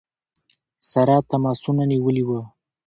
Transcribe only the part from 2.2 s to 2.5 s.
ؤ.